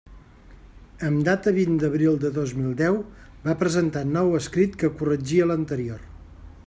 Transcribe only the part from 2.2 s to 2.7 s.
de dos